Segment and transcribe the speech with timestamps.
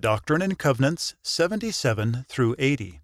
[0.00, 3.00] Doctrine and Covenants 77 through 80.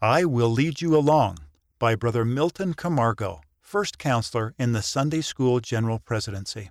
[0.00, 1.38] I Will Lead You Along
[1.80, 6.70] by Brother Milton Camargo, First Counselor in the Sunday School General Presidency.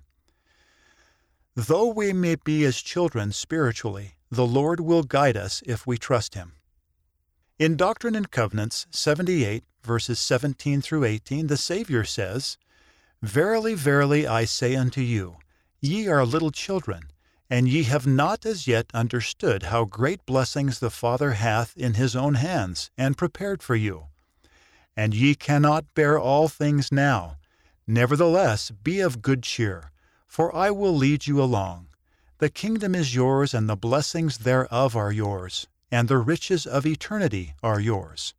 [1.54, 6.34] Though we may be as children spiritually, the Lord will guide us if we trust
[6.34, 6.52] Him.
[7.58, 12.56] In Doctrine and Covenants 78, verses 17 through 18, the Savior says,
[13.20, 15.36] Verily, verily, I say unto you,
[15.82, 17.10] ye are little children
[17.48, 22.16] and ye have not as yet understood how great blessings the Father hath in his
[22.16, 24.06] own hands, and prepared for you.
[24.96, 27.36] And ye cannot bear all things now.
[27.86, 29.92] Nevertheless, be of good cheer,
[30.26, 31.88] for I will lead you along.
[32.38, 37.54] The kingdom is yours, and the blessings thereof are yours, and the riches of eternity
[37.62, 38.34] are yours.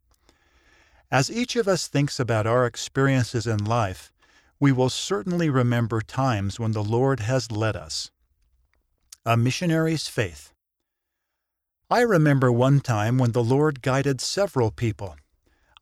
[1.10, 4.12] As each of us thinks about our experiences in life,
[4.60, 8.12] we will certainly remember times when the Lord has led us.
[9.30, 10.54] A Missionary's Faith.
[11.90, 15.18] I remember one time when the Lord guided several people.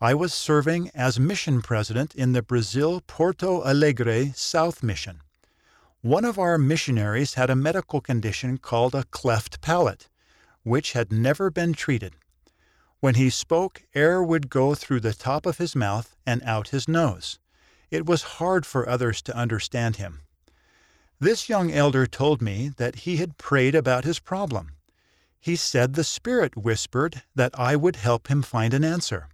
[0.01, 5.19] I was serving as mission president in the Brazil Porto Alegre South Mission.
[6.01, 10.09] One of our missionaries had a medical condition called a cleft palate,
[10.63, 12.15] which had never been treated.
[12.99, 16.87] When he spoke, air would go through the top of his mouth and out his
[16.87, 17.37] nose.
[17.91, 20.21] It was hard for others to understand him.
[21.19, 24.71] This young elder told me that he had prayed about his problem.
[25.39, 29.29] He said the Spirit whispered that I would help him find an answer.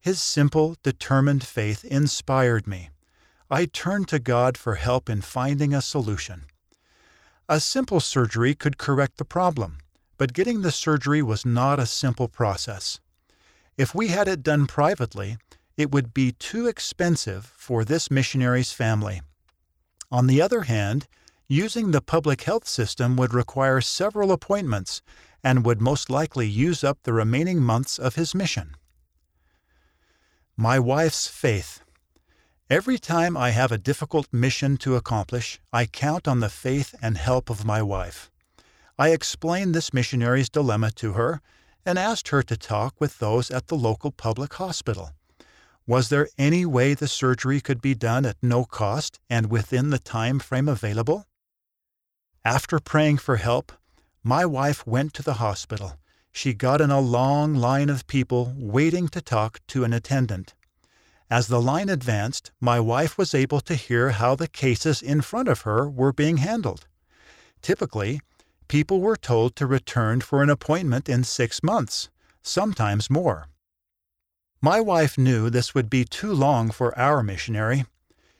[0.00, 2.90] His simple, determined faith inspired me.
[3.50, 6.46] I turned to God for help in finding a solution.
[7.48, 9.78] A simple surgery could correct the problem,
[10.18, 13.00] but getting the surgery was not a simple process.
[13.76, 15.36] If we had it done privately,
[15.76, 19.20] it would be too expensive for this missionary's family.
[20.14, 21.08] On the other hand,
[21.48, 25.02] using the public health system would require several appointments
[25.42, 28.76] and would most likely use up the remaining months of his mission.
[30.56, 31.80] My wife's faith.
[32.70, 37.18] Every time I have a difficult mission to accomplish, I count on the faith and
[37.18, 38.30] help of my wife.
[38.96, 41.40] I explained this missionary's dilemma to her
[41.84, 45.10] and asked her to talk with those at the local public hospital.
[45.86, 49.98] Was there any way the surgery could be done at no cost and within the
[49.98, 51.26] time frame available?
[52.42, 53.70] After praying for help,
[54.22, 55.98] my wife went to the hospital.
[56.32, 60.54] She got in a long line of people waiting to talk to an attendant.
[61.30, 65.48] As the line advanced, my wife was able to hear how the cases in front
[65.48, 66.86] of her were being handled.
[67.60, 68.20] Typically,
[68.68, 72.08] people were told to return for an appointment in six months,
[72.42, 73.48] sometimes more.
[74.64, 77.84] My wife knew this would be too long for our missionary.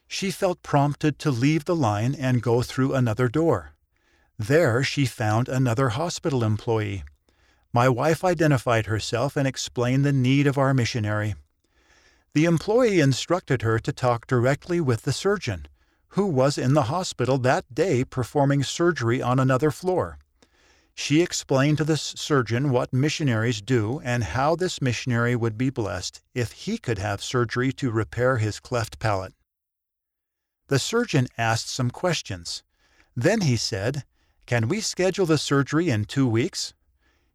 [0.09, 3.75] She felt prompted to leave the line and go through another door.
[4.39, 7.05] There she found another hospital employee.
[7.75, 11.35] My wife identified herself and explained the need of our missionary.
[12.33, 15.67] The employee instructed her to talk directly with the surgeon,
[16.17, 20.17] who was in the hospital that day performing surgery on another floor.
[20.95, 26.23] She explained to the surgeon what missionaries do and how this missionary would be blessed
[26.35, 29.35] if he could have surgery to repair his cleft palate.
[30.69, 32.63] The surgeon asked some questions.
[33.15, 34.05] Then he said,
[34.47, 36.75] Can we schedule the surgery in two weeks?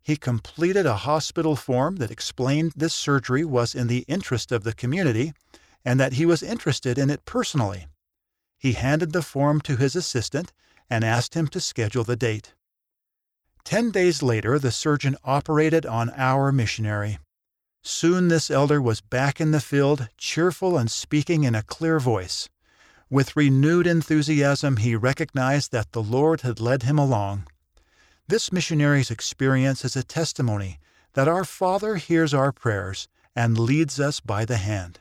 [0.01, 4.73] He completed a hospital form that explained this surgery was in the interest of the
[4.73, 5.33] community
[5.85, 7.87] and that he was interested in it personally.
[8.57, 10.53] He handed the form to his assistant
[10.89, 12.53] and asked him to schedule the date.
[13.63, 17.19] Ten days later, the surgeon operated on our missionary.
[17.81, 22.49] Soon this elder was back in the field, cheerful and speaking in a clear voice.
[23.09, 27.47] With renewed enthusiasm, he recognized that the Lord had led him along.
[28.27, 30.79] This missionary's experience is a testimony
[31.13, 34.99] that our Father hears our prayers and leads us by the hand.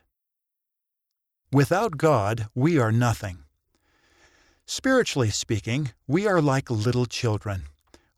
[1.52, 3.44] Without God, we are nothing.
[4.66, 7.64] Spiritually speaking, we are like little children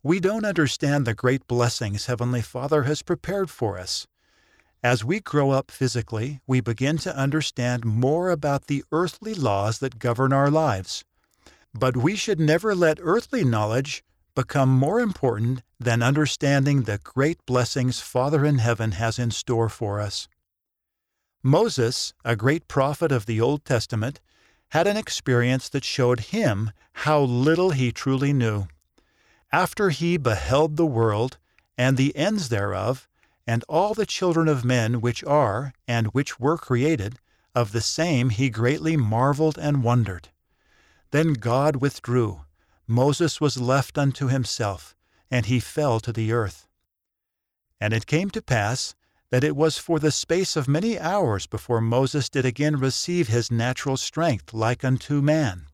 [0.03, 4.07] we don't understand the great blessings Heavenly Father has prepared for us.
[4.83, 9.99] As we grow up physically, we begin to understand more about the earthly laws that
[9.99, 11.05] govern our lives.
[11.75, 14.03] But we should never let earthly knowledge
[14.35, 20.01] become more important than understanding the great blessings Father in heaven has in store for
[20.01, 20.29] us.
[21.43, 24.21] Moses, a great prophet of the Old Testament,
[24.71, 28.67] had an experience that showed him how little he truly knew
[29.53, 31.39] after he beheld the world,
[31.77, 33.09] and the ends thereof,
[33.47, 37.19] and all the children of men which are, and which were created,
[37.55, 40.29] of the same he greatly marveled and wondered.
[41.11, 42.43] Then God withdrew.
[42.87, 44.95] Moses was left unto himself,
[45.31, 46.69] and he fell to the earth.
[47.81, 48.95] And it came to pass
[49.31, 53.51] that it was for the space of many hours before Moses did again receive his
[53.51, 55.67] natural strength like unto man.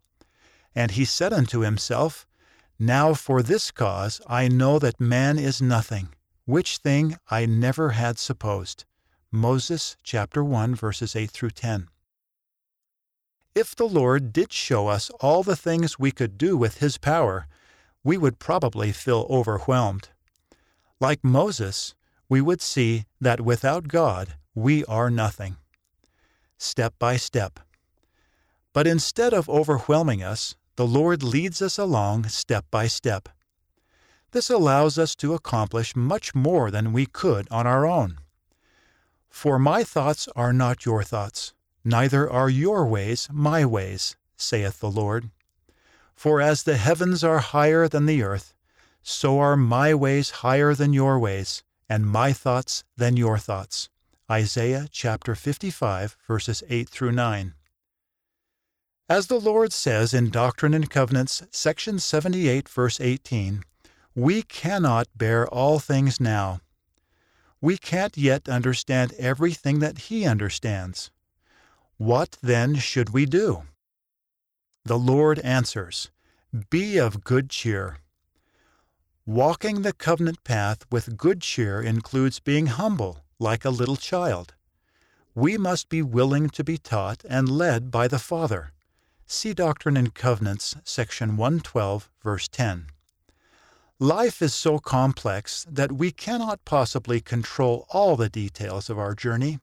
[0.75, 2.26] And he said unto himself,
[2.78, 6.11] Now for this cause I know that man is nothing,
[6.44, 8.84] which thing I never had supposed.
[9.32, 11.88] Moses chapter 1 verses 8 through 10.
[13.55, 17.46] If the Lord did show us all the things we could do with his power,
[18.05, 20.11] we would probably feel overwhelmed.
[21.00, 21.94] Like Moses,
[22.29, 25.56] we would see that without God, we are nothing.
[26.58, 27.58] Step by step.
[28.75, 33.28] But instead of overwhelming us, the Lord leads us along step by step.
[34.32, 38.19] This allows us to accomplish much more than we could on our own.
[39.31, 44.90] For my thoughts are not your thoughts, neither are your ways my ways, saith the
[44.90, 45.31] Lord.
[46.14, 48.52] For as the heavens are higher than the earth,
[49.02, 53.88] so are my ways higher than your ways, and my thoughts than your thoughts.
[54.31, 57.55] Isaiah chapter 55, verses 8 through 9.
[59.08, 63.62] As the Lord says in Doctrine and Covenants, section 78, verse 18,
[64.17, 66.61] we cannot bear all things now.
[67.61, 71.12] We can't yet understand everything that He understands.
[71.99, 73.62] What then should we do?
[74.85, 76.11] The Lord answers,
[76.69, 77.99] Be of good cheer.
[79.25, 84.55] Walking the covenant path with good cheer includes being humble, like a little child.
[85.32, 88.73] We must be willing to be taught and led by the Father.
[89.28, 92.87] See Doctrine and Covenants, section 112, verse 10.
[93.99, 99.58] Life is so complex that we cannot possibly control all the details of our journey,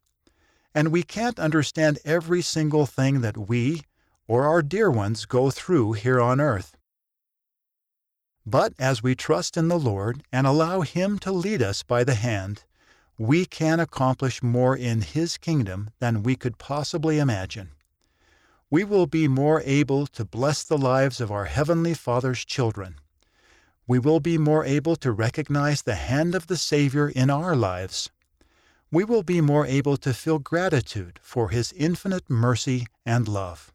[0.75, 3.83] and we can't understand every single thing that we
[4.27, 6.75] or our dear ones go through here on earth.
[8.45, 12.15] But as we trust in the Lord and allow Him to lead us by the
[12.15, 12.65] hand,
[13.17, 17.69] we can accomplish more in His kingdom than we could possibly imagine.
[18.73, 22.95] We will be more able to bless the lives of our Heavenly Father's children.
[23.85, 28.09] We will be more able to recognize the hand of the Savior in our lives.
[28.91, 33.71] We will be more able to feel gratitude for His infinite mercy and love.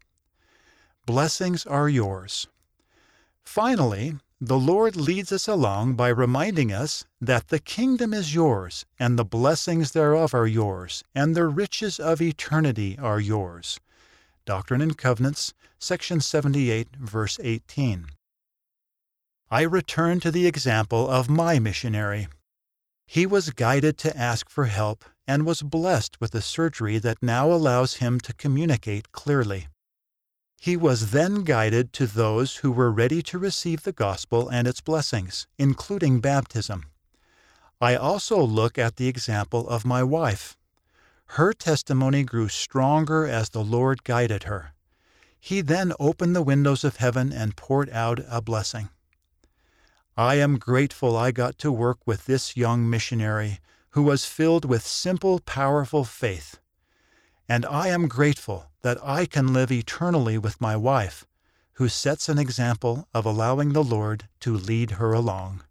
[1.06, 2.48] Blessings are yours.
[3.44, 9.16] Finally, the Lord leads us along by reminding us that the kingdom is yours, and
[9.16, 13.78] the blessings thereof are yours, and the riches of eternity are yours.
[14.48, 18.06] Doctrine and Covenants, section 78, verse 18.
[19.50, 22.28] I return to the example of my missionary.
[23.06, 27.52] He was guided to ask for help and was blessed with a surgery that now
[27.52, 29.68] allows him to communicate clearly.
[30.58, 34.80] He was then guided to those who were ready to receive the gospel and its
[34.80, 36.86] blessings, including baptism.
[37.82, 40.57] I also look at the example of my wife.
[41.32, 44.72] Her testimony grew stronger as the Lord guided her.
[45.40, 48.88] He then opened the windows of heaven and poured out a blessing.
[50.16, 53.60] I am grateful I got to work with this young missionary
[53.90, 56.58] who was filled with simple, powerful faith.
[57.48, 61.24] And I am grateful that I can live eternally with my wife,
[61.74, 65.62] who sets an example of allowing the Lord to lead her along.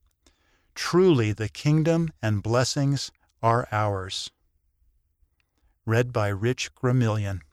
[0.75, 3.11] Truly, the kingdom and blessings
[3.43, 4.31] are ours.
[5.87, 7.43] Read by Rich Gramillion.